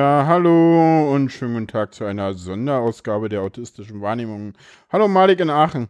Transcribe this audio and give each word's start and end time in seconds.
Ja, 0.00 0.24
hallo 0.26 1.12
und 1.14 1.28
schönen 1.30 1.52
guten 1.52 1.66
Tag 1.66 1.92
zu 1.92 2.06
einer 2.06 2.32
Sonderausgabe 2.32 3.28
der 3.28 3.42
autistischen 3.42 4.00
Wahrnehmung. 4.00 4.54
Hallo 4.90 5.08
Malik 5.08 5.40
in 5.40 5.50
Aachen. 5.50 5.88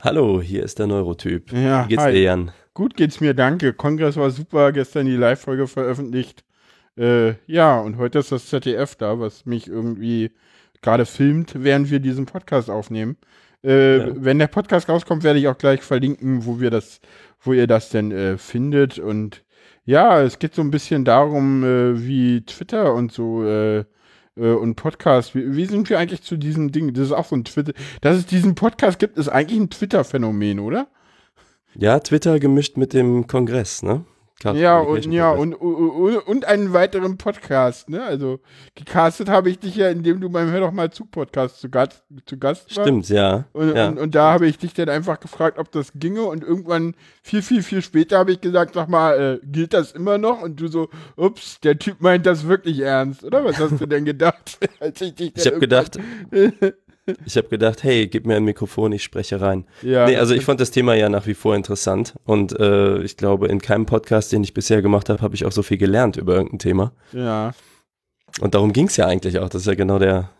Hallo, 0.00 0.42
hier 0.42 0.64
ist 0.64 0.80
der 0.80 0.88
Neurotyp. 0.88 1.52
Ja, 1.52 1.84
Wie 1.84 1.90
geht's 1.90 2.02
hi. 2.02 2.10
dir, 2.14 2.22
Jan? 2.22 2.50
Gut 2.74 2.96
geht's 2.96 3.20
mir, 3.20 3.34
danke. 3.34 3.72
Kongress 3.74 4.16
war 4.16 4.32
super, 4.32 4.72
gestern 4.72 5.06
die 5.06 5.14
Live-Folge 5.14 5.68
veröffentlicht. 5.68 6.42
Äh, 6.96 7.34
ja, 7.46 7.78
und 7.78 7.96
heute 7.96 8.18
ist 8.18 8.32
das 8.32 8.48
ZDF 8.48 8.96
da, 8.96 9.20
was 9.20 9.46
mich 9.46 9.68
irgendwie 9.68 10.32
gerade 10.82 11.06
filmt, 11.06 11.52
während 11.62 11.92
wir 11.92 12.00
diesen 12.00 12.26
Podcast 12.26 12.68
aufnehmen. 12.68 13.18
Äh, 13.62 13.98
Ja. 13.98 14.12
Wenn 14.16 14.40
der 14.40 14.48
Podcast 14.48 14.88
rauskommt, 14.88 15.22
werde 15.22 15.38
ich 15.38 15.46
auch 15.46 15.58
gleich 15.58 15.82
verlinken, 15.82 16.44
wo 16.44 16.58
wir 16.58 16.70
das, 16.72 17.00
wo 17.40 17.52
ihr 17.52 17.68
das 17.68 17.90
denn 17.90 18.10
äh, 18.10 18.36
findet. 18.36 18.98
Und 18.98 19.44
ja, 19.84 20.22
es 20.22 20.38
geht 20.38 20.54
so 20.54 20.62
ein 20.62 20.70
bisschen 20.70 21.04
darum, 21.04 21.64
äh, 21.64 22.06
wie 22.06 22.42
Twitter 22.42 22.94
und 22.94 23.12
so 23.12 23.44
äh, 23.44 23.84
äh, 24.38 24.52
und 24.52 24.76
Podcast. 24.76 25.34
Wie, 25.34 25.56
wie 25.56 25.66
sind 25.66 25.88
wir 25.90 25.98
eigentlich 25.98 26.22
zu 26.22 26.36
diesem 26.36 26.72
Ding? 26.72 26.92
Das 26.94 27.04
ist 27.06 27.12
auch 27.12 27.24
so 27.24 27.36
ein 27.36 27.44
Twitter. 27.44 27.72
Dass 28.00 28.16
es 28.16 28.26
diesen 28.26 28.54
Podcast 28.54 28.98
gibt, 28.98 29.18
ist 29.18 29.28
eigentlich 29.28 29.60
ein 29.60 29.70
Twitter-Phänomen, 29.70 30.60
oder? 30.60 30.88
Ja, 31.74 31.98
Twitter 32.00 32.38
gemischt 32.40 32.76
mit 32.76 32.92
dem 32.92 33.26
Kongress, 33.26 33.82
ne? 33.82 34.04
Car- 34.40 34.54
Ja, 34.54 34.78
und, 34.78 35.04
ja 35.12 35.30
und, 35.32 35.54
und, 35.54 36.16
und 36.18 36.44
einen 36.44 36.72
weiteren 36.72 37.18
Podcast, 37.18 37.90
ne? 37.90 38.04
Also, 38.04 38.38
gecastet 38.76 39.28
habe 39.28 39.50
ich 39.50 39.58
dich 39.58 39.74
ja, 39.74 39.88
indem 39.88 40.20
du 40.20 40.30
beim 40.30 40.50
Hör 40.52 40.60
doch 40.60 40.70
mal 40.70 40.90
zu 40.90 41.04
Podcast 41.06 41.60
zu 41.60 41.68
Gast, 41.68 42.04
zu 42.24 42.38
Gast 42.38 42.66
warst. 42.76 42.80
Stimmt, 42.82 43.08
ja. 43.08 43.46
Und, 43.52 43.74
ja. 43.74 43.88
und, 43.88 43.98
und 43.98 44.14
da 44.14 44.32
habe 44.32 44.46
ich 44.46 44.56
dich 44.56 44.74
dann 44.74 44.88
einfach 44.88 45.18
gefragt, 45.18 45.58
ob 45.58 45.72
das 45.72 45.92
ginge. 45.94 46.22
Und 46.22 46.44
irgendwann, 46.44 46.94
viel, 47.22 47.42
viel, 47.42 47.62
viel 47.62 47.82
später, 47.82 48.18
habe 48.18 48.30
ich 48.30 48.40
gesagt, 48.40 48.74
sag 48.74 48.88
mal, 48.88 49.40
äh, 49.42 49.46
gilt 49.46 49.74
das 49.74 49.90
immer 49.90 50.18
noch? 50.18 50.40
Und 50.42 50.60
du 50.60 50.68
so, 50.68 50.88
ups, 51.16 51.58
der 51.60 51.76
Typ 51.76 52.00
meint 52.00 52.24
das 52.24 52.46
wirklich 52.46 52.78
ernst, 52.78 53.24
oder? 53.24 53.44
Was 53.44 53.58
hast 53.58 53.80
du 53.80 53.86
denn 53.86 54.04
gedacht? 54.04 54.58
Als 54.80 55.00
ich 55.00 55.16
dich 55.16 55.32
ich 55.34 55.46
habe 55.46 55.58
gedacht, 55.58 55.98
ich 57.24 57.36
habe 57.36 57.48
gedacht, 57.48 57.82
hey, 57.82 58.06
gib 58.06 58.26
mir 58.26 58.36
ein 58.36 58.44
Mikrofon, 58.44 58.92
ich 58.92 59.02
spreche 59.02 59.40
rein. 59.40 59.64
ja, 59.82 60.06
nee, 60.06 60.16
also 60.16 60.34
ich 60.34 60.44
fand 60.44 60.60
das 60.60 60.70
Thema 60.70 60.94
ja 60.94 61.08
nach 61.08 61.26
wie 61.26 61.34
vor 61.34 61.54
interessant 61.56 62.14
und 62.24 62.58
äh, 62.58 62.98
ich 63.02 63.16
glaube, 63.16 63.48
in 63.48 63.60
keinem 63.60 63.86
Podcast, 63.86 64.32
den 64.32 64.42
ich 64.44 64.54
bisher 64.54 64.82
gemacht 64.82 65.08
habe, 65.08 65.22
habe 65.22 65.34
ich 65.34 65.44
auch 65.44 65.52
so 65.52 65.62
viel 65.62 65.78
gelernt 65.78 66.16
über 66.16 66.34
irgendein 66.34 66.58
Thema. 66.58 66.92
ja, 67.12 67.52
Und 68.40 68.54
darum 68.54 68.72
ging 68.72 68.86
es 68.86 68.96
ja 68.96 69.06
eigentlich 69.06 69.38
auch. 69.38 69.48
Das 69.48 69.62
ist 69.62 69.66
ja 69.66 69.74
genau 69.74 69.98
der 69.98 70.30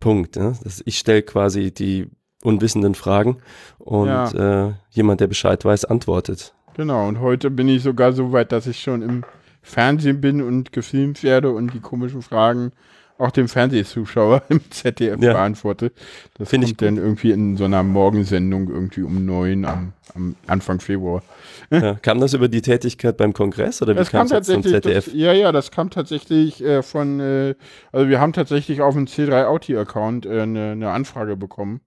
Punkt. 0.00 0.36
Ne? 0.36 0.54
Das, 0.62 0.82
ich 0.84 0.98
stelle 0.98 1.22
quasi 1.22 1.72
die 1.72 2.08
unwissenden 2.42 2.94
Fragen 2.94 3.38
und 3.78 4.34
äh, 4.34 4.72
jemand, 4.90 5.20
der 5.20 5.26
Bescheid 5.26 5.64
weiß, 5.64 5.84
antwortet. 5.86 6.54
genau. 6.74 7.08
Und 7.08 7.20
heute 7.20 7.50
bin 7.50 7.68
ich 7.68 7.82
sogar 7.82 8.12
so 8.12 8.32
weit, 8.32 8.52
dass 8.52 8.66
ich 8.66 8.80
schon 8.80 9.02
im 9.02 9.24
Fernsehen 9.62 10.20
bin 10.20 10.40
und 10.40 10.72
gefilmt 10.72 11.22
werde 11.22 11.50
und 11.50 11.74
die 11.74 11.80
komischen 11.80 12.22
Fragen 12.22 12.72
auch 13.18 13.30
dem 13.30 13.48
Fernsehzuschauer 13.48 14.42
im 14.48 14.60
ZDF 14.70 15.20
Ja. 15.20 15.32
beantworte. 15.34 15.92
Das 16.38 16.48
Find 16.50 16.64
ich 16.64 16.70
kommt 16.70 16.82
dann 16.82 16.96
irgendwie 16.96 17.32
in 17.32 17.56
so 17.56 17.64
einer 17.64 17.82
Morgensendung 17.82 18.68
irgendwie 18.70 19.02
um 19.02 19.24
neun 19.26 19.64
am, 19.64 19.92
am 20.14 20.36
Anfang 20.46 20.80
Februar. 20.80 21.22
Ja, 21.70 21.94
kam 21.94 22.20
das 22.20 22.32
über 22.34 22.48
die 22.48 22.62
Tätigkeit 22.62 23.16
beim 23.16 23.32
Kongress 23.32 23.82
oder 23.82 23.94
wie 23.94 23.98
Das 23.98 24.10
kam 24.10 24.26
es 24.26 24.46
zum 24.46 24.62
ZDF? 24.62 25.04
das, 25.06 25.14
ja, 25.14 25.32
ja, 25.32 25.52
das 25.52 25.70
kam 25.70 25.90
tatsächlich 25.90 26.64
äh, 26.64 26.82
von, 26.82 27.20
äh, 27.20 27.54
also 27.92 28.08
wir 28.08 28.20
haben 28.20 28.32
tatsächlich 28.32 28.80
auf 28.80 28.94
dem 28.94 29.06
C3 29.06 29.44
Audi-Account 29.46 30.24
äh, 30.26 30.40
eine 30.42 30.72
eine 30.72 30.90
Anfrage 30.90 31.36
bekommen. 31.36 31.80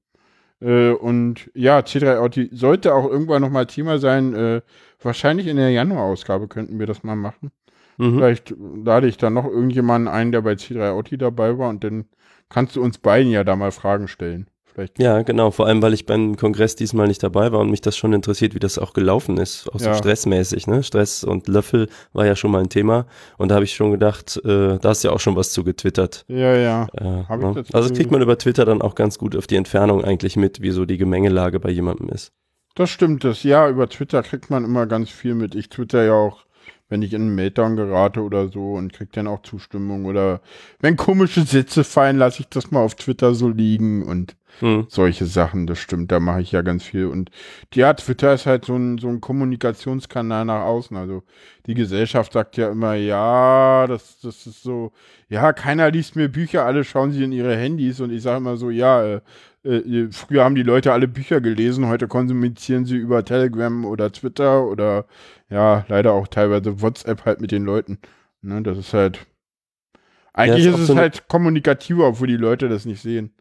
Äh, 0.62 0.92
und 0.92 1.50
ja, 1.56 1.80
C3 1.80 2.18
Audi 2.20 2.50
sollte 2.52 2.94
auch 2.94 3.10
irgendwann 3.10 3.42
nochmal 3.42 3.66
Thema 3.66 3.98
sein. 3.98 4.36
Äh, 4.36 4.62
wahrscheinlich 5.02 5.48
in 5.48 5.58
der 5.58 5.72
Januarausgabe 5.72 6.48
könnten 6.48 6.78
wir 6.78 6.86
das 6.86 7.04
mal 7.04 7.16
machen. 7.16 7.52
Mhm. 8.02 8.16
Vielleicht 8.18 8.54
lade 8.84 9.08
ich 9.08 9.18
dann 9.18 9.34
noch 9.34 9.46
irgendjemanden 9.46 10.08
ein, 10.08 10.32
der 10.32 10.42
bei 10.42 10.54
C3 10.54 10.92
Audi 10.92 11.18
dabei 11.18 11.58
war 11.58 11.70
und 11.70 11.84
dann 11.84 12.06
kannst 12.50 12.76
du 12.76 12.82
uns 12.82 12.98
beiden 12.98 13.32
ja 13.32 13.44
da 13.44 13.56
mal 13.56 13.72
Fragen 13.72 14.08
stellen. 14.08 14.48
Vielleicht. 14.74 15.00
Ja, 15.00 15.22
genau. 15.22 15.52
Vor 15.52 15.68
allem, 15.68 15.82
weil 15.82 15.94
ich 15.94 16.06
beim 16.06 16.38
Kongress 16.38 16.78
diesmal 16.78 17.08
nicht 17.08 17.22
dabei 17.22 17.52
war 17.52 17.60
und 17.60 17.70
mich 17.70 17.82
das 17.82 17.98
schon 17.98 18.14
interessiert, 18.14 18.56
wie 18.56 18.60
das 18.60 18.80
auch 18.80 18.94
gelaufen 18.94 19.38
ist. 19.38 19.70
Auch 19.74 19.80
so 19.80 19.88
Ja. 19.90 19.96
stressmäßig, 19.96 20.66
ne? 20.66 20.82
Stress 20.82 21.26
und 21.26 21.50
Löffel 21.50 21.90
war 22.14 22.26
ja 22.26 22.38
schon 22.38 22.52
mal 22.52 22.62
ein 22.62 22.70
Thema. 22.70 23.06
Und 23.38 23.50
da 23.50 23.56
habe 23.56 23.66
ich 23.66 23.74
schon 23.76 23.92
gedacht, 23.92 24.40
äh, 24.46 24.78
da 24.80 24.90
hast 24.90 25.04
du 25.04 25.10
ja 25.10 25.14
auch 25.14 25.20
schon 25.20 25.36
was 25.36 25.52
zu 25.52 25.66
getwittert. 25.66 26.24
Ja, 26.30 26.56
ja. 26.56 26.88
Äh, 26.98 27.04
ne? 27.38 27.64
Also 27.74 27.94
kriegt 27.94 28.12
man 28.12 28.22
über 28.22 28.38
Twitter 28.38 28.64
dann 28.64 28.82
auch 28.82 28.96
ganz 28.96 29.18
gut 29.18 29.36
auf 29.36 29.46
die 29.46 29.58
Entfernung 29.58 30.06
eigentlich 30.06 30.38
mit, 30.38 30.62
wie 30.62 30.72
so 30.72 30.86
die 30.86 30.98
Gemengelage 30.98 31.60
bei 31.60 31.70
jemandem 31.70 32.08
ist. 32.08 32.32
Das 32.76 32.90
stimmt, 32.90 33.26
das 33.26 33.44
ja, 33.44 33.68
über 33.70 33.90
Twitter 33.90 34.24
kriegt 34.24 34.50
man 34.50 34.64
immer 34.64 34.88
ganz 34.88 35.10
viel 35.10 35.36
mit. 35.36 35.54
Ich 35.54 35.68
twitter 35.68 36.04
ja 36.06 36.14
auch, 36.14 36.46
wenn 36.92 37.02
ich 37.02 37.14
in 37.14 37.22
einen 37.22 37.36
Meltdown 37.36 37.78
gerate 37.78 38.22
oder 38.22 38.50
so 38.50 38.74
und 38.74 38.92
krieg 38.92 39.14
dann 39.14 39.26
auch 39.26 39.42
Zustimmung 39.44 40.06
oder 40.06 40.42
wenn 40.82 40.98
komische 40.98 41.44
Sätze 41.44 41.86
fallen, 41.86 42.18
lasse 42.18 42.42
ich 42.42 42.50
das 42.50 42.70
mal 42.70 42.82
auf 42.82 42.96
Twitter 42.96 43.34
so 43.34 43.48
liegen 43.48 44.04
und 44.04 44.36
Hm. 44.60 44.86
solche 44.90 45.26
Sachen, 45.26 45.66
das 45.66 45.80
stimmt, 45.80 46.12
da 46.12 46.20
mache 46.20 46.42
ich 46.42 46.52
ja 46.52 46.62
ganz 46.62 46.84
viel 46.84 47.08
und 47.08 47.32
ja, 47.74 47.94
Twitter 47.94 48.34
ist 48.34 48.46
halt 48.46 48.66
so 48.66 48.76
ein, 48.76 48.98
so 48.98 49.08
ein 49.08 49.22
Kommunikationskanal 49.22 50.46
nach 50.46 50.64
außen, 50.64 50.96
also 50.98 51.24
die 51.66 51.74
Gesellschaft 51.74 52.34
sagt 52.34 52.58
ja 52.58 52.70
immer, 52.70 52.94
ja, 52.96 53.88
das, 53.88 54.20
das 54.20 54.46
ist 54.46 54.62
so, 54.62 54.92
ja, 55.30 55.54
keiner 55.54 55.90
liest 55.90 56.16
mehr 56.16 56.28
Bücher, 56.28 56.66
alle 56.66 56.84
schauen 56.84 57.12
sie 57.12 57.24
in 57.24 57.32
ihre 57.32 57.56
Handys 57.56 58.00
und 58.02 58.12
ich 58.12 58.22
sage 58.22 58.38
immer 58.38 58.58
so, 58.58 58.70
ja, 58.70 59.04
äh, 59.04 59.22
äh, 59.64 60.08
früher 60.12 60.44
haben 60.44 60.56
die 60.56 60.64
Leute 60.64 60.92
alle 60.92 61.08
Bücher 61.08 61.40
gelesen, 61.40 61.88
heute 61.88 62.08
kommunizieren 62.08 62.86
sie 62.86 62.98
über 62.98 63.24
Telegram 63.24 63.86
oder 63.86 64.12
Twitter 64.12 64.66
oder 64.66 65.06
ja, 65.50 65.86
leider 65.88 66.14
auch 66.14 66.28
teilweise 66.28 66.82
WhatsApp 66.82 67.26
halt 67.26 67.42
mit 67.42 67.52
den 67.52 67.66
Leuten. 67.66 68.00
Ne, 68.42 68.62
das 68.64 68.78
ist 68.78 68.94
halt. 68.94 69.28
Eigentlich 70.34 70.66
ist 70.66 70.68
ist 70.68 70.76
auch 70.76 70.80
es 70.80 70.88
so 70.88 70.96
halt 70.96 71.28
kommunikativer, 71.28 72.08
obwohl 72.08 72.28
die 72.28 72.38
Leute 72.38 72.70
das 72.70 72.86
nicht 72.86 73.02
sehen. 73.02 73.34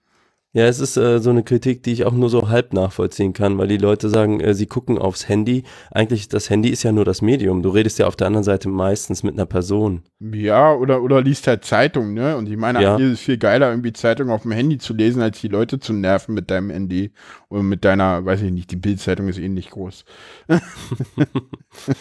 Ja, 0.52 0.64
es 0.66 0.80
ist 0.80 0.96
äh, 0.96 1.20
so 1.20 1.30
eine 1.30 1.44
Kritik, 1.44 1.84
die 1.84 1.92
ich 1.92 2.04
auch 2.04 2.12
nur 2.12 2.28
so 2.28 2.48
halb 2.48 2.72
nachvollziehen 2.72 3.32
kann, 3.32 3.56
weil 3.56 3.68
die 3.68 3.76
Leute 3.76 4.08
sagen, 4.08 4.40
äh, 4.40 4.52
sie 4.52 4.66
gucken 4.66 4.98
aufs 4.98 5.28
Handy. 5.28 5.62
Eigentlich, 5.92 6.28
das 6.28 6.50
Handy 6.50 6.70
ist 6.70 6.82
ja 6.82 6.90
nur 6.90 7.04
das 7.04 7.22
Medium. 7.22 7.62
Du 7.62 7.68
redest 7.70 8.00
ja 8.00 8.08
auf 8.08 8.16
der 8.16 8.26
anderen 8.26 8.42
Seite 8.42 8.68
meistens 8.68 9.22
mit 9.22 9.34
einer 9.34 9.46
Person. 9.46 10.02
Ja, 10.18 10.74
oder, 10.74 11.02
oder 11.02 11.22
liest 11.22 11.46
halt 11.46 11.64
Zeitung, 11.64 12.14
ne? 12.14 12.36
Und 12.36 12.48
ich 12.48 12.56
meine, 12.56 12.82
Ja. 12.82 12.96
ist 12.96 13.02
es 13.12 13.20
viel 13.20 13.38
geiler, 13.38 13.70
irgendwie 13.70 13.92
Zeitung 13.92 14.30
auf 14.30 14.42
dem 14.42 14.50
Handy 14.50 14.78
zu 14.78 14.92
lesen, 14.92 15.22
als 15.22 15.40
die 15.40 15.46
Leute 15.46 15.78
zu 15.78 15.92
nerven 15.92 16.34
mit 16.34 16.50
deinem 16.50 16.70
Handy. 16.70 17.12
Oder 17.48 17.62
mit 17.62 17.84
deiner, 17.84 18.24
weiß 18.24 18.42
ich 18.42 18.50
nicht, 18.50 18.72
die 18.72 18.76
Bildzeitung 18.76 19.28
ist 19.28 19.38
ähnlich 19.38 19.70
groß. 19.70 20.04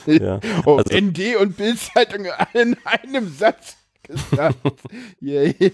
Ja. 0.07 0.39
Oh, 0.65 0.77
Also- 0.77 0.97
ND 0.97 1.35
und 1.39 1.55
Bildzeitung 1.55 2.25
in 2.53 2.75
einem 2.83 3.29
Satz 3.29 3.77
gesagt. 4.03 4.57
Yay. 5.21 5.71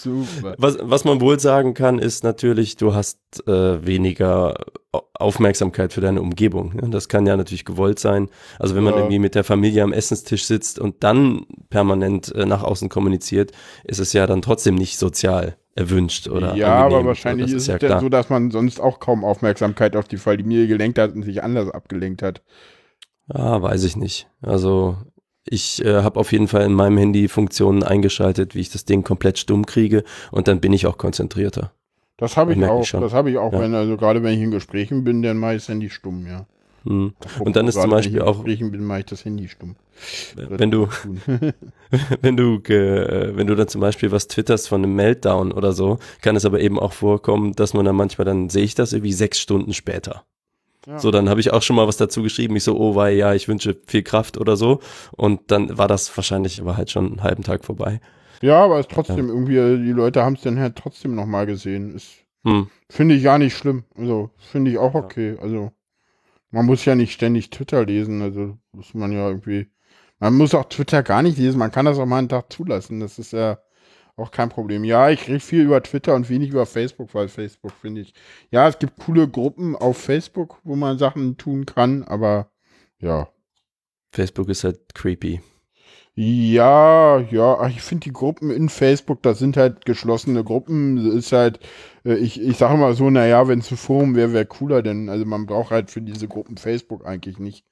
Super. 0.00 0.54
Was, 0.58 0.78
was 0.80 1.04
man 1.04 1.20
wohl 1.20 1.40
sagen 1.40 1.74
kann, 1.74 1.98
ist 1.98 2.22
natürlich, 2.22 2.76
du 2.76 2.94
hast 2.94 3.18
äh, 3.48 3.84
weniger 3.84 4.54
Au- 4.92 5.02
Aufmerksamkeit 5.14 5.92
für 5.92 6.00
deine 6.00 6.22
Umgebung. 6.22 6.74
Ne? 6.76 6.88
Das 6.90 7.08
kann 7.08 7.26
ja 7.26 7.36
natürlich 7.36 7.64
gewollt 7.64 7.98
sein. 7.98 8.28
Also 8.60 8.76
wenn 8.76 8.84
man 8.84 8.94
Ja. 8.94 9.00
irgendwie 9.00 9.18
mit 9.18 9.34
der 9.34 9.42
Familie 9.42 9.82
am 9.82 9.92
Essenstisch 9.92 10.44
sitzt 10.44 10.78
und 10.78 11.02
dann 11.02 11.46
permanent 11.68 12.32
äh, 12.34 12.46
nach 12.46 12.62
außen 12.62 12.88
kommuniziert, 12.88 13.50
ist 13.84 13.98
es 13.98 14.12
ja 14.12 14.26
dann 14.28 14.40
trotzdem 14.40 14.76
nicht 14.76 14.98
sozial 14.98 15.56
erwünscht 15.74 16.28
oder 16.28 16.54
ja, 16.54 16.76
angenehm. 16.82 16.96
aber 16.98 17.06
wahrscheinlich 17.08 17.46
das 17.52 17.62
ist, 17.62 17.66
ja 17.66 17.74
es 17.76 17.82
ja 17.82 17.88
klar. 17.88 18.00
so, 18.00 18.08
dass 18.08 18.30
man 18.30 18.50
sonst 18.52 18.80
auch 18.80 19.00
kaum 19.00 19.24
Aufmerksamkeit 19.24 19.96
auf 19.96 20.06
die 20.06 20.16
Familie 20.16 20.68
gelenkt 20.68 20.98
hat 20.98 21.14
und 21.14 21.22
sich 21.24 21.42
anders 21.42 21.70
abgelenkt 21.70 22.22
hat. 22.22 22.42
Ah, 23.28 23.60
weiß 23.60 23.82
ich 23.84 23.96
nicht. 23.96 24.28
Also 24.42 24.96
ich 25.50 25.84
äh, 25.84 26.02
habe 26.02 26.18
auf 26.20 26.32
jeden 26.32 26.48
Fall 26.48 26.62
in 26.64 26.72
meinem 26.72 26.98
Handy 26.98 27.28
Funktionen 27.28 27.82
eingeschaltet, 27.82 28.54
wie 28.54 28.60
ich 28.60 28.70
das 28.70 28.84
Ding 28.84 29.02
komplett 29.04 29.38
stumm 29.38 29.66
kriege 29.66 30.04
und 30.30 30.48
dann 30.48 30.60
bin 30.60 30.72
ich 30.72 30.86
auch 30.86 30.98
konzentrierter. 30.98 31.72
Das 32.16 32.36
habe 32.36 32.52
ich 32.52 32.58
ich 32.58 32.64
auch. 32.64 32.84
schon. 32.84 33.00
Das 33.00 33.12
habe 33.12 33.30
ich 33.30 33.38
auch, 33.38 33.52
Ja. 33.52 33.60
wenn, 33.60 33.74
also 33.74 33.96
gerade 33.96 34.22
wenn 34.22 34.34
ich 34.34 34.40
in 34.42 34.50
Gesprächen 34.50 35.04
bin, 35.04 35.22
dann 35.22 35.36
mache 35.38 35.54
ich 35.54 35.62
das 35.62 35.68
Handy 35.68 35.88
stumm, 35.90 36.26
ja. 36.26 36.46
Hm. 36.84 37.12
Und 37.40 37.56
dann 37.56 37.66
ist 37.68 37.74
Gerade 37.74 37.84
zum 37.88 37.90
Beispiel 37.90 38.12
wenn 38.14 38.20
ich 38.20 38.22
in 38.22 38.28
auch- 38.28 38.44
Gesprächen 38.44 38.70
bin, 38.72 38.84
mache 38.84 39.00
ich 39.00 39.06
das 39.06 39.24
Handy 39.24 39.48
stumm. 39.48 39.76
Wenn 40.36 40.70
du, 40.70 40.88
wenn 42.22 42.36
du, 42.36 42.56
äh, 42.68 43.36
wenn 43.36 43.46
du 43.46 43.54
dann 43.54 43.68
zum 43.68 43.80
Beispiel 43.80 44.10
was 44.12 44.28
twitterst 44.28 44.68
von 44.68 44.82
einem 44.82 44.94
Meltdown 44.94 45.52
oder 45.52 45.72
so, 45.72 45.98
kann 46.22 46.36
es 46.36 46.44
aber 46.44 46.60
eben 46.60 46.78
auch 46.78 46.92
vorkommen, 46.92 47.52
dass 47.54 47.74
man 47.74 47.84
dann 47.84 47.96
manchmal, 47.96 48.24
dann 48.24 48.48
sehe 48.48 48.64
ich 48.64 48.74
das 48.74 48.92
irgendwie 48.92 49.12
sechs 49.12 49.38
Stunden 49.40 49.72
später. 49.74 50.24
Ja. 50.88 50.98
So, 50.98 51.10
dann 51.10 51.28
habe 51.28 51.40
ich 51.40 51.52
auch 51.52 51.60
schon 51.62 51.76
mal 51.76 51.86
was 51.86 51.98
dazu 51.98 52.22
geschrieben. 52.22 52.56
Ich 52.56 52.64
so, 52.64 52.78
oh, 52.78 52.94
weil 52.94 53.14
ja, 53.14 53.34
ich 53.34 53.46
wünsche 53.46 53.76
viel 53.86 54.02
Kraft 54.02 54.38
oder 54.38 54.56
so. 54.56 54.80
Und 55.12 55.50
dann 55.50 55.76
war 55.76 55.86
das 55.86 56.16
wahrscheinlich, 56.16 56.64
war 56.64 56.78
halt 56.78 56.90
schon 56.90 57.06
einen 57.08 57.22
halben 57.22 57.42
Tag 57.42 57.64
vorbei. 57.64 58.00
Ja, 58.40 58.64
aber 58.64 58.78
es 58.78 58.86
ist 58.86 58.92
trotzdem 58.92 59.28
irgendwie, 59.28 59.56
äh, 59.56 59.76
die 59.76 59.92
Leute 59.92 60.22
haben 60.24 60.34
es 60.34 60.42
dann 60.42 60.58
halt 60.58 60.76
trotzdem 60.76 61.14
nochmal 61.14 61.44
gesehen. 61.46 61.94
Ist, 61.94 62.24
Hm. 62.44 62.70
finde 62.88 63.16
ich 63.16 63.22
gar 63.22 63.38
nicht 63.38 63.54
schlimm. 63.56 63.84
Also, 63.96 64.30
finde 64.38 64.70
ich 64.70 64.78
auch 64.78 64.94
okay. 64.94 65.36
Also, 65.42 65.72
man 66.50 66.66
muss 66.66 66.84
ja 66.86 66.94
nicht 66.94 67.12
ständig 67.12 67.50
Twitter 67.50 67.84
lesen. 67.84 68.22
Also, 68.22 68.56
muss 68.72 68.94
man 68.94 69.12
ja 69.12 69.28
irgendwie, 69.28 69.68
man 70.20 70.34
muss 70.36 70.54
auch 70.54 70.66
Twitter 70.66 71.02
gar 71.02 71.22
nicht 71.22 71.36
lesen. 71.38 71.58
Man 71.58 71.72
kann 71.72 71.84
das 71.84 71.98
auch 71.98 72.06
mal 72.06 72.18
einen 72.18 72.28
Tag 72.30 72.52
zulassen. 72.52 73.00
Das 73.00 73.18
ist 73.18 73.32
ja 73.32 73.58
auch 74.18 74.30
kein 74.30 74.48
Problem. 74.48 74.84
Ja, 74.84 75.10
ich 75.10 75.28
rede 75.28 75.40
viel 75.40 75.62
über 75.62 75.82
Twitter 75.82 76.14
und 76.14 76.28
wenig 76.28 76.50
über 76.50 76.66
Facebook, 76.66 77.14
weil 77.14 77.28
Facebook 77.28 77.72
finde 77.72 78.02
ich, 78.02 78.14
ja, 78.50 78.68
es 78.68 78.78
gibt 78.78 78.98
coole 78.98 79.28
Gruppen 79.28 79.76
auf 79.76 79.96
Facebook, 79.98 80.60
wo 80.64 80.76
man 80.76 80.98
Sachen 80.98 81.36
tun 81.36 81.66
kann, 81.66 82.04
aber 82.04 82.50
ja, 82.98 83.28
Facebook 84.12 84.48
ist 84.48 84.64
halt 84.64 84.94
creepy. 84.94 85.40
Ja, 86.20 87.20
ja, 87.20 87.68
ich 87.68 87.80
finde 87.80 88.04
die 88.04 88.12
Gruppen 88.12 88.50
in 88.50 88.68
Facebook, 88.68 89.22
das 89.22 89.38
sind 89.38 89.56
halt 89.56 89.86
geschlossene 89.86 90.42
Gruppen, 90.42 91.16
ist 91.16 91.30
halt, 91.30 91.60
äh, 92.04 92.14
ich, 92.16 92.40
ich 92.42 92.56
sage 92.56 92.76
mal 92.76 92.94
so, 92.94 93.08
naja, 93.08 93.46
wenn 93.46 93.60
es 93.60 93.70
ein 93.70 93.76
Forum 93.76 94.16
wäre, 94.16 94.32
wäre 94.32 94.46
cooler, 94.46 94.82
denn 94.82 95.08
also 95.08 95.24
man 95.24 95.46
braucht 95.46 95.70
halt 95.70 95.92
für 95.92 96.02
diese 96.02 96.26
Gruppen 96.26 96.56
Facebook 96.56 97.06
eigentlich 97.06 97.38
nicht. 97.38 97.64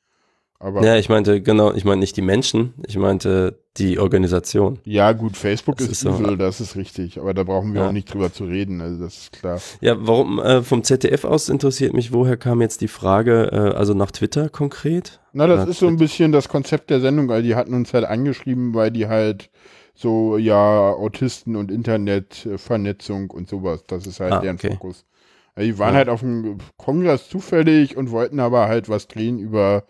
Aber 0.58 0.82
Ja, 0.84 0.96
ich 0.96 1.08
meinte, 1.10 1.42
genau, 1.42 1.72
ich 1.74 1.84
meinte 1.84 2.00
nicht 2.00 2.16
die 2.16 2.22
Menschen, 2.22 2.72
ich 2.86 2.96
meinte 2.96 3.58
die 3.76 3.98
Organisation. 3.98 4.78
ja, 4.84 5.12
gut, 5.12 5.36
Facebook 5.36 5.76
Das 5.76 5.86
ist, 5.88 5.92
ist 5.92 6.00
so- 6.00 6.18
übel, 6.18 6.38
das 6.38 6.62
ist 6.62 6.76
richtig, 6.76 7.20
aber 7.20 7.34
da 7.34 7.42
brauchen 7.44 7.74
wir 7.74 7.82
Ja. 7.82 7.88
auch 7.88 7.92
nicht 7.92 8.12
drüber 8.12 8.32
zu 8.32 8.44
reden, 8.44 8.80
also 8.80 9.04
das 9.04 9.18
ist 9.18 9.32
klar. 9.32 9.60
Ja, 9.82 9.96
warum 9.98 10.38
äh, 10.38 10.62
vom 10.62 10.82
ZDF 10.82 11.24
aus 11.24 11.50
interessiert 11.50 11.92
mich, 11.92 12.10
woher 12.12 12.38
kam 12.38 12.62
jetzt 12.62 12.80
die 12.80 12.88
Frage, 12.88 13.50
äh, 13.52 13.76
also 13.76 13.92
nach 13.92 14.10
Twitter 14.10 14.48
konkret? 14.48 15.20
Na, 15.34 15.46
das 15.46 15.64
Ja, 15.64 15.70
ist 15.70 15.78
so 15.80 15.88
ein 15.88 15.98
bisschen 15.98 16.32
das 16.32 16.48
Konzept 16.48 16.88
der 16.88 17.00
Sendung, 17.00 17.28
weil 17.28 17.42
die 17.42 17.54
hatten 17.54 17.74
uns 17.74 17.92
halt 17.92 18.06
angeschrieben, 18.06 18.72
weil 18.74 18.90
die 18.90 19.08
halt 19.08 19.50
so, 19.94 20.38
ja, 20.38 20.92
Autisten 20.92 21.54
und 21.56 21.70
Internetvernetzung 21.70 23.30
und 23.30 23.48
sowas, 23.48 23.84
das 23.86 24.06
ist 24.06 24.20
halt 24.20 24.32
Ah, 24.32 24.40
deren 24.40 24.56
okay. 24.56 24.70
Fokus. 24.70 25.04
Also 25.56 25.72
die 25.72 25.78
waren 25.78 25.94
Ja. 25.94 25.98
halt 25.98 26.08
auf 26.08 26.20
dem 26.20 26.58
Kongress 26.76 27.28
zufällig 27.28 27.96
und 27.96 28.10
wollten 28.10 28.38
aber 28.40 28.68
halt 28.68 28.88
was 28.88 29.08
drehen 29.08 29.38
über 29.38 29.84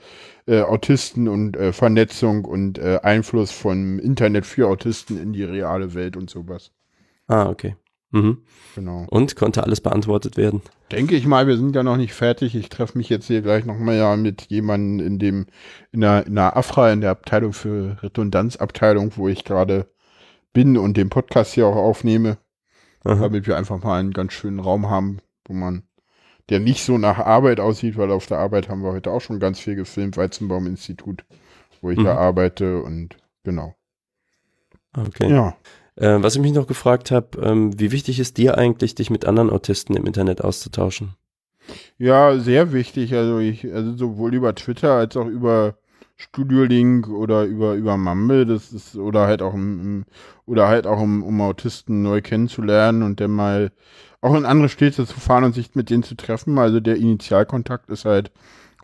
äh, 0.47 0.63
Autisten 0.63 1.27
und 1.29 1.57
äh, 1.57 1.73
Vernetzung 1.73 2.45
und 2.45 2.79
äh, 2.79 3.01
Einfluss 3.03 3.51
von 3.51 3.99
Internet 3.99 4.47
für 4.47 4.69
Autisten 4.69 5.21
in 5.21 5.33
die 5.33 5.43
reale 5.43 5.93
Welt 5.95 6.17
und 6.17 6.31
sowas. 6.31 6.71
Ah, 7.27 7.49
okay. 7.51 7.75
Mhm. 8.13 8.39
Genau. 8.77 9.07
Und 9.11 9.35
konnte 9.35 9.65
alles 9.65 9.81
beantwortet 9.81 10.37
werden? 10.37 10.63
Denke 10.93 11.17
ich 11.17 11.27
mal, 11.27 11.49
wir 11.49 11.57
sind 11.57 11.75
ja 11.75 11.83
noch 11.83 11.97
nicht 11.97 12.15
fertig. 12.15 12.55
Ich 12.55 12.69
treffe 12.69 12.97
mich 12.97 13.09
jetzt 13.09 13.27
hier 13.27 13.43
gleich 13.43 13.65
nochmal 13.65 13.97
ja 13.97 14.15
mit 14.17 14.43
jemandem 14.43 15.05
in 15.05 15.19
dem, 15.19 15.47
in 15.91 16.01
der, 16.03 16.25
in 16.27 16.37
der 16.37 16.57
AFRA, 16.57 16.93
in 16.93 17.01
der 17.01 17.11
Abteilung 17.11 17.53
für 17.53 18.01
Redundanzabteilung, 18.05 19.13
wo 19.17 19.27
ich 19.27 19.43
gerade 19.45 19.91
bin 20.53 20.79
und 20.79 20.97
den 20.97 21.11
Podcast 21.11 21.55
hier 21.55 21.67
auch 21.67 21.75
aufnehme, 21.75 22.39
Aha. 23.03 23.17
damit 23.23 23.49
wir 23.49 23.57
einfach 23.57 23.83
mal 23.83 23.99
einen 23.99 24.13
ganz 24.13 24.33
schönen 24.33 24.61
Raum 24.61 24.89
haben, 24.89 25.19
wo 25.49 25.55
man, 25.55 25.83
der 26.49 26.61
nicht 26.61 26.85
so 26.85 26.99
nach 26.99 27.19
Arbeit 27.19 27.61
aussieht, 27.61 27.97
weil 27.97 28.11
auf 28.11 28.27
der 28.27 28.39
Arbeit 28.39 28.69
haben 28.69 28.83
wir 28.83 28.93
heute 28.93 29.11
auch 29.11 29.21
schon 29.21 29.41
ganz 29.41 29.59
viel 29.59 29.75
gefilmt, 29.75 30.17
Weizenbaum-Institut, 30.17 31.25
wo 31.81 31.91
ich 31.91 31.99
Mhm. 31.99 32.05
da 32.05 32.17
arbeite 32.17 32.83
und 32.83 33.17
genau. 33.45 33.75
Okay. 34.97 35.31
Ja. 35.31 35.57
Äh, 35.97 36.23
was 36.23 36.37
ich 36.37 36.43
mich 36.43 36.53
noch 36.53 36.67
gefragt 36.67 37.11
habe, 37.11 37.41
ähm, 37.43 37.79
wie 37.79 37.91
wichtig 37.91 38.21
ist 38.21 38.37
dir 38.37 38.59
eigentlich, 38.59 38.95
dich 38.95 39.11
mit 39.11 39.25
anderen 39.25 39.51
Autisten 39.51 39.97
im 39.97 40.07
Internet 40.07 40.43
auszutauschen? 40.43 41.15
Ja, 41.99 42.39
sehr 42.39 42.73
wichtig. 42.73 43.15
Also 43.15 43.39
ich, 43.39 43.73
also 43.73 43.97
sowohl 43.97 44.35
über 44.35 44.55
Twitter 44.55 44.93
als 44.93 45.17
auch 45.17 45.27
über 45.27 45.79
Studio 46.17 46.65
Link 46.65 47.09
oder 47.09 47.45
über, 47.45 47.75
über 47.75 47.97
Mumble, 47.97 48.47
das 48.47 48.73
ist, 48.73 48.97
oder 48.97 49.27
halt 49.27 49.43
auch 49.43 49.55
im, 49.55 50.05
oder 50.47 50.67
halt 50.69 50.87
auch 50.87 51.01
um, 51.01 51.23
um 51.23 51.41
Autisten 51.43 52.03
neu 52.03 52.23
kennenzulernen 52.23 53.03
und 53.03 53.21
dann 53.21 53.33
mal 53.33 53.71
auch 54.23 54.35
in 54.35 54.47
andere 54.47 54.69
Städte 54.69 55.07
zu 55.07 55.21
fahren 55.21 55.45
und 55.45 55.55
sich 55.55 55.75
mit 55.75 55.91
denen 55.91 56.03
zu 56.03 56.17
treffen. 56.17 56.59
Also 56.59 56.81
der 56.81 56.97
Initialkontakt 56.97 57.91
ist 57.91 58.07
halt 58.07 58.33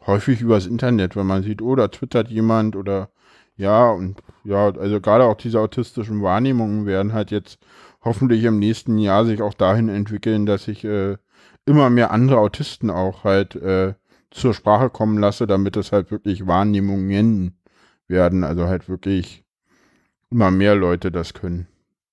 häufig 0.07 0.41
übers 0.41 0.67
Internet, 0.67 1.17
wenn 1.17 1.27
man 1.27 1.43
sieht, 1.43 1.63
oh, 1.63 1.75
da 1.75 1.89
twittert 1.89 2.29
jemand 2.29 2.77
oder 2.77 3.11
ja, 3.57 3.91
und 3.91 4.21
ja, 4.45 4.71
also 4.75 5.01
gerade 5.01 5.25
auch 5.25 5.37
diese 5.37 5.61
autistischen 5.61 6.23
Wahrnehmungen 6.23 6.87
werden 6.87 7.13
halt 7.13 7.31
jetzt 7.31 7.59
hoffentlich 8.03 8.45
im 8.45 8.59
nächsten 8.59 8.99
Jahr 8.99 9.25
sich 9.25 9.43
auch 9.43 9.55
dahin 9.55 9.89
entwickeln, 9.89 10.47
dass 10.47 10.69
ich 10.69 10.85
äh, 10.85 11.17
immer 11.67 11.91
mehr 11.91 12.11
andere 12.11 12.39
Autisten 12.39 12.91
auch 12.91 13.25
halt 13.25 13.55
äh, 13.57 13.95
zur 14.33 14.55
Sprache 14.55 14.91
kommen 14.91 15.19
lasse, 15.19 15.47
damit 15.47 15.77
es 15.77 15.93
halt 15.93 16.11
wirklich 16.11 16.47
Wahrnehmungen 16.47 17.55
werden, 18.09 18.45
also 18.45 18.67
halt 18.67 18.89
wirklich 18.89 19.45
immer 20.31 20.51
mehr 20.51 20.75
Leute 20.75 21.13
das 21.13 21.35
können. 21.35 21.69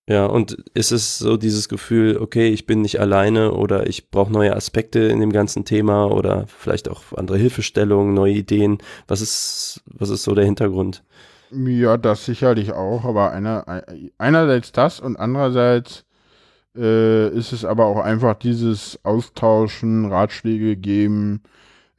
Ja, 0.08 0.26
und 0.26 0.54
ist 0.74 0.92
es 0.92 1.20
so 1.20 1.38
dieses 1.38 1.70
Gefühl, 1.70 2.18
okay, 2.18 2.50
ich 2.50 2.66
bin 2.66 2.82
nicht 2.82 3.00
alleine 3.00 3.52
oder 3.52 3.86
ich 3.86 4.10
brauche 4.10 4.32
neue 4.32 4.56
Aspekte 4.56 5.02
in 5.02 5.20
dem 5.20 5.32
ganzen 5.32 5.66
Thema 5.66 6.06
oder 6.12 6.46
vielleicht 6.48 6.90
auch 6.90 7.04
andere 7.16 7.38
Hilfestellungen, 7.38 8.16
neue 8.16 8.34
Ideen? 8.34 8.80
Was 9.08 9.22
ist, 9.22 9.84
was 9.86 10.10
ist 10.10 10.24
so 10.24 10.34
der 10.34 10.46
Hintergrund? 10.46 11.04
Ja, 11.52 11.98
das 11.98 12.26
sicherlich 12.26 12.74
auch, 12.74 13.06
aber 13.06 13.32
einer, 13.32 13.84
einerseits 14.18 14.72
das 14.72 15.00
und 15.00 15.16
andererseits 15.16 16.06
äh, 16.76 17.30
ist 17.30 17.54
es 17.54 17.64
aber 17.64 17.86
auch 17.86 18.00
einfach 18.00 18.34
dieses 18.34 19.00
Austauschen, 19.04 20.06
Ratschläge 20.12 20.76
geben, 20.76 21.44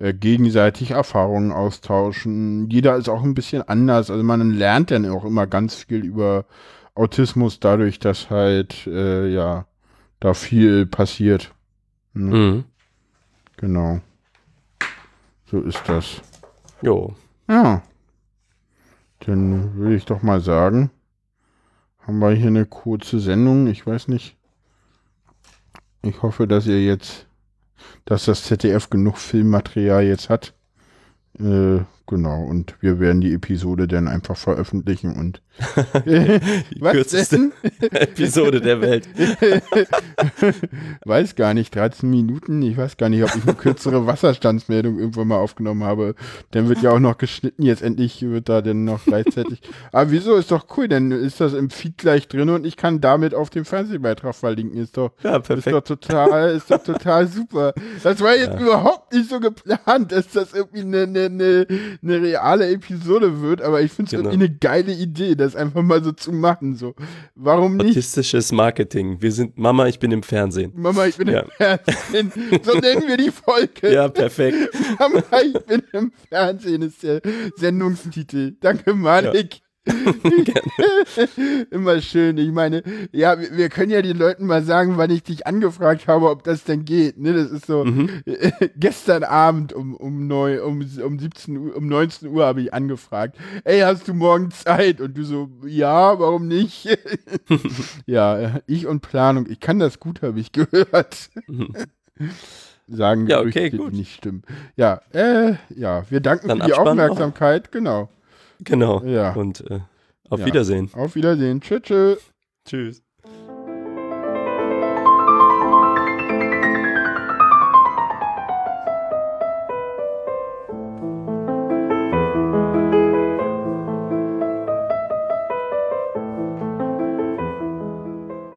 äh, 0.01 0.13
gegenseitig 0.13 0.91
Erfahrungen 0.91 1.53
austauschen. 1.53 2.69
Jeder 2.69 2.97
ist 2.97 3.09
auch 3.09 3.23
ein 3.23 3.35
bisschen 3.35 3.63
anders, 3.63 4.11
also 4.11 4.25
man 4.25 4.51
lernt 4.51 4.91
dann 4.91 5.09
auch 5.09 5.25
immer 5.25 5.47
ganz 5.47 5.85
viel 5.85 6.05
über 6.05 6.45
Autismus 6.95 7.61
dadurch, 7.61 8.01
dass 8.01 8.31
halt, 8.31 8.87
äh, 8.89 9.29
ja, 9.29 9.67
da 10.19 10.35
viel 10.35 10.87
passiert. 10.87 11.53
Ne? 12.13 12.37
Mhm. 12.37 12.65
Genau. 13.57 14.01
So 15.47 15.61
ist 15.61 15.83
das. 15.87 16.23
Jo. 16.83 17.15
Ja. 17.49 17.83
Dann 19.21 19.75
würde 19.77 19.97
ich 19.97 20.05
doch 20.07 20.23
mal 20.23 20.41
sagen, 20.41 20.91
haben 22.01 22.19
wir 22.19 22.31
hier 22.31 22.47
eine 22.47 22.67
kurze 22.67 23.21
Sendung. 23.21 23.67
Ich 23.67 23.87
weiß 23.87 24.09
nicht. 24.09 24.37
Ich 26.03 26.23
hoffe, 26.23 26.47
dass 26.47 26.67
ihr 26.67 26.83
jetzt, 26.83 27.27
dass 28.05 28.25
das 28.27 28.45
ZDF 28.45 28.91
genug 28.91 29.19
Filmmaterial 29.19 30.05
jetzt 30.05 30.29
hat. 30.29 30.55
Äh, 31.39 31.81
genau. 32.11 32.43
Und 32.45 32.75
wir 32.81 33.01
werden 33.01 33.23
die 33.23 33.33
Episode 33.33 33.89
dann 33.89 34.07
einfach 34.09 34.37
veröffentlichen 34.37 35.17
und. 35.17 35.41
Die 36.07 36.81
kürzeste 36.81 37.37
denn? 37.37 37.53
Episode 37.91 38.61
der 38.61 38.81
Welt. 38.81 39.09
weiß 41.05 41.35
gar 41.35 41.55
nicht, 41.55 41.75
13 41.75 42.09
Minuten. 42.09 42.63
Ich 42.63 42.77
weiß 42.77 42.97
gar 42.97 43.09
nicht, 43.09 43.23
ob 43.23 43.35
ich 43.37 43.43
eine 43.43 43.55
kürzere 43.55 44.07
Wasserstandsmeldung 44.07 44.99
irgendwann 44.99 45.29
mal 45.29 45.37
aufgenommen 45.39 45.85
habe. 45.85 46.15
Dann 46.53 46.69
wird 46.69 46.83
ja 46.83 46.93
auch 46.93 46.99
noch 47.01 47.19
geschnitten. 47.19 47.63
Jetzt 47.63 47.83
endlich 47.83 48.23
wird 48.23 48.49
da 48.49 48.63
dann 48.63 48.85
noch 48.85 49.05
gleichzeitig. 49.05 49.61
Aber 49.93 50.11
wieso? 50.11 50.37
Ist 50.37 50.51
doch 50.51 50.67
cool. 50.77 50.89
Dann 50.89 51.11
ist 51.13 51.41
das 51.41 51.53
im 51.53 51.71
Feed 51.71 51.99
gleich 51.99 52.29
drin 52.29 52.49
und 52.51 52.67
ich 52.67 52.77
kann 52.77 53.01
damit 53.01 53.35
auf 53.35 53.51
den 53.51 53.65
Fernsehbeitrag 53.65 54.35
verlinken. 54.35 54.79
Ist 54.81 54.97
doch, 54.97 55.13
Ja, 55.23 55.37
ist 55.37 55.49
doch 55.51 55.55
perfekt. 55.57 55.87
total, 55.87 56.51
ist 56.57 56.71
doch 56.71 56.83
total 56.83 57.27
super. 57.27 57.75
Das 58.03 58.21
war 58.21 58.35
jetzt 58.37 58.55
Ja. 58.55 58.61
überhaupt 58.61 59.13
nicht 59.13 59.29
so 59.29 59.41
geplant, 59.41 60.13
dass 60.13 60.29
das 60.29 60.53
irgendwie 60.55 60.81
eine, 60.81 61.03
eine, 61.03 61.25
eine, 61.27 61.67
eine 62.03 62.21
reale 62.23 62.71
Episode 62.71 63.41
wird. 63.43 63.61
Aber 63.63 63.81
ich 63.83 63.93
finde 63.93 64.09
es 64.09 64.11
Genau. 64.13 64.31
irgendwie 64.31 64.47
eine 64.47 64.57
geile 64.59 64.93
Idee, 64.93 65.35
das 65.35 65.55
einfach 65.57 65.83
mal 65.83 66.03
so 66.03 66.13
zu 66.13 66.33
machen. 66.33 66.75
So, 66.77 66.95
warum 67.35 67.77
nicht? 67.77 67.91
Autistisches 67.91 68.53
Marketing. 68.53 69.21
Wir 69.21 69.33
sind 69.33 69.59
Mama, 69.59 69.87
ich 69.87 69.99
bin 69.99 70.11
im 70.13 70.23
Fernsehen. 70.23 70.73
Mama, 70.75 71.07
ich 71.07 71.17
bin 71.17 71.29
Ja. 71.29 71.41
im 71.41 71.51
Fernsehen. 71.51 72.33
So 72.63 72.79
nennen 72.79 73.05
wir 73.07 73.17
die 73.17 73.31
Folge. 73.31 73.93
Ja, 73.93 74.09
perfekt. 74.09 74.57
Mama, 74.99 75.23
ich 75.45 75.59
bin 75.67 75.83
im 75.93 76.13
Fernsehen 76.29 76.83
ist 76.83 77.03
der 77.03 77.21
Sendungstitel. 77.57 78.57
Danke, 78.61 78.95
Malik. 78.95 79.61
Immer 81.71 82.01
schön. 82.01 82.39
Ich 82.39 82.51
meine, 82.53 82.83
ja, 83.13 83.37
wir, 83.39 83.69
können 83.69 83.91
ja 83.91 84.03
den 84.03 84.17
Leuten 84.17 84.47
mal 84.47 84.63
sagen, 84.63 84.97
wann 84.97 85.11
ich 85.11 85.23
dich 85.23 85.47
angefragt 85.47 86.07
habe, 86.07 86.31
ob 86.31 86.45
das 86.45 86.65
denn 86.65 86.85
geht. 86.85 87.19
Ne, 87.19 87.33
das 87.33 87.51
ist 87.51 87.67
so. 87.67 87.85
Mhm. 87.85 88.11
gestern 88.77 89.25
Abend 89.25 89.73
um, 89.73 89.95
um, 89.95 90.27
neu, 90.27 90.63
um, 90.65 90.85
um 91.05 91.19
17 91.19 91.57
Uhr, 91.57 91.77
um 91.77 91.87
19 91.87 92.29
Uhr 92.29 92.45
habe 92.45 92.63
ich 92.63 92.75
angefragt. 92.75 93.37
Ey, 93.65 93.81
hast 93.81 94.09
du 94.09 94.15
morgen 94.15 94.51
Zeit? 94.51 95.01
Und 95.01 95.17
du 95.17 95.25
so, 95.25 95.51
ja, 95.67 96.19
warum 96.19 96.49
nicht? 96.49 96.89
ja, 98.07 98.61
ich 98.67 98.87
und 98.87 99.01
Planung. 99.01 99.47
Ich 99.49 99.61
kann 99.61 99.79
das 99.79 100.01
gut, 100.01 100.23
habe 100.23 100.41
ich 100.41 100.53
gehört. 100.53 101.31
Sagen 102.89 103.29
Ja, 103.29 103.41
okay, 103.41 103.71
die 103.71 103.77
gut. 103.77 103.93
nicht 103.93 104.15
stimmen. 104.17 104.43
Ja, 104.77 105.01
äh, 105.13 105.55
ja, 105.75 106.05
wir 106.11 106.21
danken 106.21 106.49
Dann 106.49 106.61
für 106.61 106.67
die 106.67 106.73
Abspann. 106.73 107.01
Aufmerksamkeit. 107.01 107.73
Genau. 107.73 108.09
Genau. 108.65 109.03
Ja. 109.05 109.33
Und 109.33 109.69
äh, 109.71 109.81
auf 110.29 110.41
Ja. 110.41 110.47
Wiedersehen. 110.47 110.91
Auf 110.95 111.15
Wiedersehen. 111.15 111.61
Tschüss, 111.61 111.83
tschüss. 111.83 112.33
Tschüss. 112.67 113.03